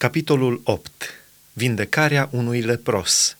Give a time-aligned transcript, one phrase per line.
[0.00, 1.14] Capitolul 8.
[1.52, 3.36] Vindecarea unui lepros.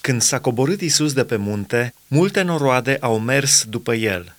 [0.00, 4.36] Când s-a coborât Isus de pe munte, multe noroade au mers după el.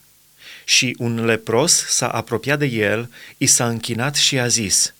[0.65, 4.93] Și un lepros s-a apropiat de el, i s-a închinat și a zis,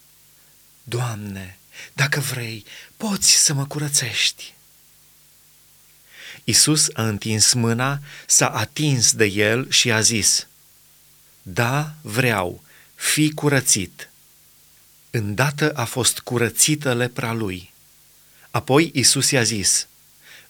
[0.83, 1.57] Doamne,
[1.93, 2.65] dacă vrei,
[2.97, 4.53] poți să mă curățești.
[6.43, 10.47] Isus a întins mâna, s-a atins de el și a zis,
[11.41, 12.63] Da, vreau,
[12.95, 14.10] fi curățit.
[15.13, 17.71] Îndată a fost curățită lepra lui.
[18.51, 19.87] Apoi Isus i-a zis,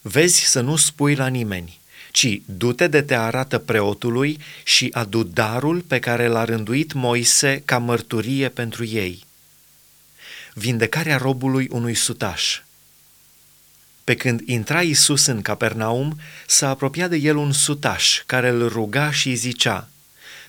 [0.02, 1.80] Vezi să nu spui la nimeni,
[2.12, 7.78] ci du-te de te arată preotului și adu darul pe care l-a rânduit Moise ca
[7.78, 9.26] mărturie pentru ei.
[10.54, 12.62] Vindecarea robului unui sutaș.
[14.04, 19.12] Pe când intra Isus în Capernaum, s-a apropiat de el un sutaș care îl ruga
[19.12, 19.90] și îi zicea,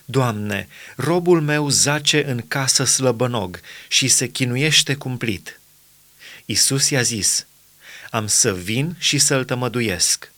[0.05, 5.59] Doamne, robul meu zace în casă slăbănog și se chinuiește cumplit.
[6.45, 7.45] Isus i-a zis,
[8.09, 10.31] am să vin și să-l tămăduiesc.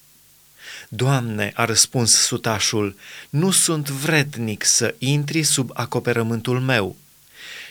[0.88, 2.96] Doamne, a răspuns sutașul,
[3.30, 6.96] nu sunt vrednic să intri sub acoperământul meu,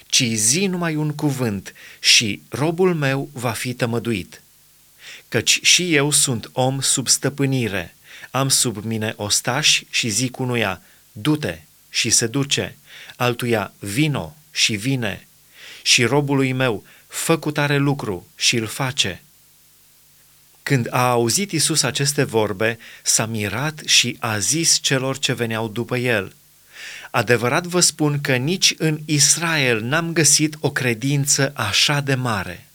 [0.05, 4.41] ci zi numai un cuvânt și robul meu va fi tămăduit.
[5.27, 7.95] Căci și eu sunt om sub stăpânire,
[8.31, 11.59] am sub mine ostași și zic unuia, du-te
[11.95, 12.75] și se duce,
[13.15, 15.27] altuia vino și vine,
[15.81, 19.21] și robului meu fă cu tare lucru și îl face.
[20.63, 25.97] Când a auzit Isus aceste vorbe, s-a mirat și a zis celor ce veneau după
[25.97, 26.35] el,
[27.11, 32.67] Adevărat vă spun că nici în Israel n-am găsit o credință așa de mare.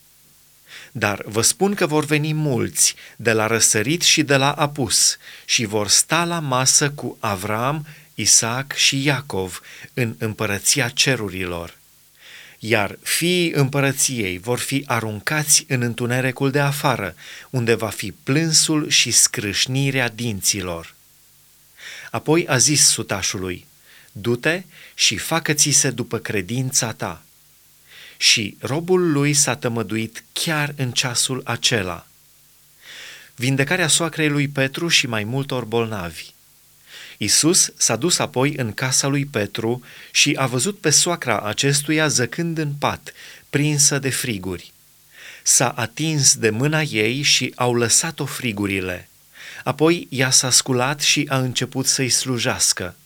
[0.92, 5.64] Dar vă spun că vor veni mulți de la răsărit și de la apus și
[5.64, 9.60] vor sta la masă cu Avram, Isaac și Iacov
[9.94, 11.78] în împărăția cerurilor.
[12.58, 17.14] Iar fiii împărăției vor fi aruncați în întunericul de afară,
[17.50, 20.94] unde va fi plânsul și scrâșnirea dinților.
[22.10, 23.66] Apoi a zis sutașului,
[24.12, 24.62] du-te
[24.94, 27.22] și facă-ți se după credința ta.
[28.20, 32.06] Și robul lui s-a tămăduit chiar în ceasul acela.
[33.34, 36.32] Vindecarea soacrei lui Petru și mai multor bolnavi.
[37.16, 42.58] Isus s-a dus apoi în casa lui Petru și a văzut pe soacra acestuia zăcând
[42.58, 43.12] în pat,
[43.50, 44.72] prinsă de friguri.
[45.42, 49.08] S-a atins de mâna ei și au lăsat-o frigurile.
[49.64, 52.96] Apoi ea s-a sculat și a început să-i slujească.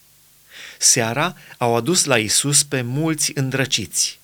[0.78, 4.22] Seara au adus la Isus pe mulți îndrăciți.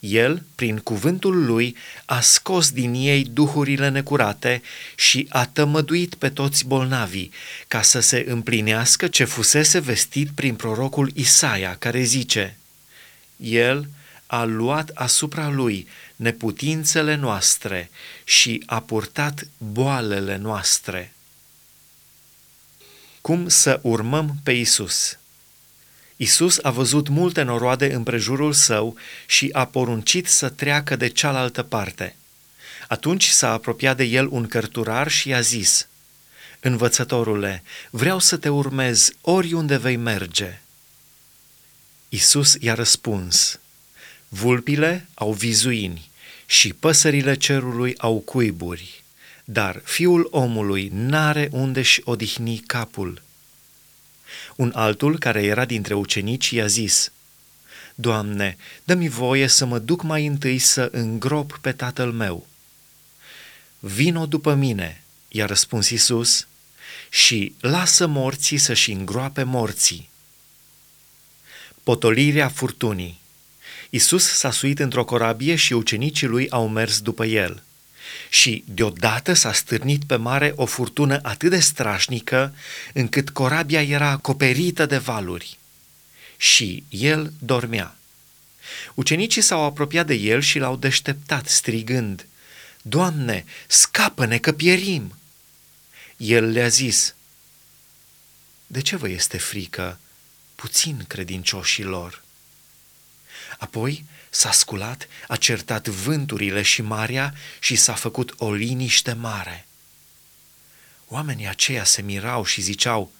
[0.00, 4.62] El, prin cuvântul lui, a scos din ei duhurile necurate
[4.94, 7.32] și a tămăduit pe toți bolnavii,
[7.68, 12.56] ca să se împlinească ce fusese vestit prin prorocul Isaia, care zice,
[13.36, 13.88] El
[14.26, 17.90] a luat asupra lui neputințele noastre
[18.24, 21.12] și a purtat boalele noastre.
[23.20, 25.18] Cum să urmăm pe Isus?
[26.16, 28.96] Isus a văzut multe noroade în prejurul său
[29.26, 32.16] și a poruncit să treacă de cealaltă parte.
[32.88, 35.88] Atunci s-a apropiat de el un cărturar și i-a zis,
[36.60, 40.60] Învățătorule, vreau să te urmez oriunde vei merge.
[42.08, 43.58] Isus i-a răspuns,
[44.28, 46.10] Vulpile au vizuini
[46.46, 49.04] și păsările cerului au cuiburi,
[49.44, 53.22] dar fiul omului n-are unde-și odihni capul.
[54.56, 57.12] Un altul, care era dintre ucenici, i-a zis,
[57.94, 62.46] Doamne, dă-mi voie să mă duc mai întâi să îngrop pe tatăl meu.
[63.78, 66.46] Vino după mine, i-a răspuns Isus,
[67.10, 70.08] și lasă morții să-și îngroape morții.
[71.82, 73.20] Potolirea furtunii
[73.90, 77.62] Isus s-a suit într-o corabie și ucenicii lui au mers după el
[78.28, 82.54] și deodată s-a stârnit pe mare o furtună atât de strașnică
[82.92, 85.58] încât corabia era acoperită de valuri.
[86.36, 87.96] Și el dormea.
[88.94, 92.26] Ucenicii s-au apropiat de el și l-au deșteptat, strigând,
[92.82, 95.18] Doamne, scapă-ne că pierim!
[96.16, 97.14] El le-a zis,
[98.66, 99.98] De ce vă este frică,
[100.54, 102.22] puțin credincioșilor?
[103.58, 109.66] Apoi s-a sculat, a certat vânturile și marea și s-a făcut o liniște mare.
[111.08, 113.12] Oamenii aceia se mirau și ziceau,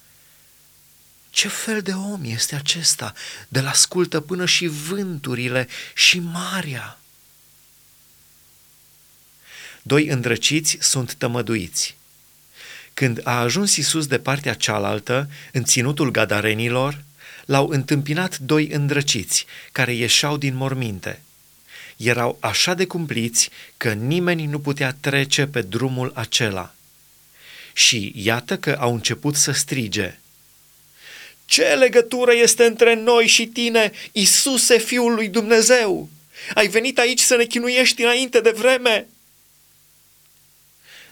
[1.29, 3.13] ce fel de om este acesta,
[3.47, 6.99] de la ascultă până și vânturile și marea?
[9.81, 11.97] Doi îndrăciți sunt tămăduiți.
[12.93, 17.03] Când a ajuns Isus de partea cealaltă, în ținutul gadarenilor,
[17.47, 21.21] l-au întâmpinat doi îndrăciți, care ieșeau din morminte.
[21.97, 26.73] erau așa de cumpliți că nimeni nu putea trece pe drumul acela.
[27.73, 30.19] Și iată că au început să strige.
[31.45, 36.09] Ce legătură este între noi și tine, Isuse, Fiul lui Dumnezeu?
[36.53, 39.07] Ai venit aici să ne chinuiești înainte de vreme?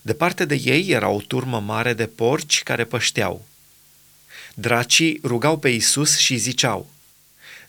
[0.01, 3.45] Departe de ei era o turmă mare de porci care pășteau.
[4.57, 6.89] Dracii rugau pe Isus și ziceau,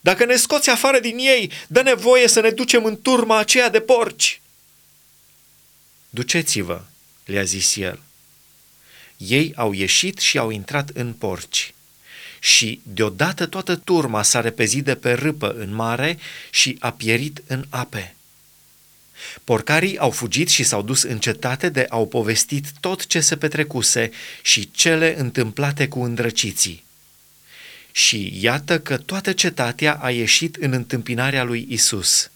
[0.00, 3.81] Dacă ne scoți afară din ei, dă nevoie să ne ducem în turma aceea de
[3.81, 4.41] porci.
[6.11, 6.83] Duceți-vă,
[7.25, 8.00] le-a zis el.
[9.17, 11.75] Ei au ieșit și au intrat în porci.
[12.38, 16.19] Și deodată toată turma s-a repezit de pe râpă în mare
[16.50, 18.16] și a pierit în ape.
[19.45, 24.11] Porcarii au fugit și s-au dus în cetate de au povestit tot ce se petrecuse
[24.43, 26.85] și cele întâmplate cu îndrăciții.
[27.93, 32.31] Și iată că toată cetatea a ieșit în întâmpinarea lui Isus.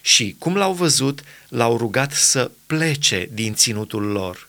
[0.00, 4.45] Și cum l-au văzut, l-au rugat să plece din ținutul lor.